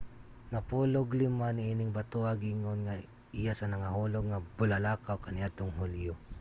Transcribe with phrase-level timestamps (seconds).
[0.53, 2.95] napulog-lima niining batoha giingon nga
[3.39, 6.13] iya sa nangahulog nga bulalakaw kaniadtong hulyo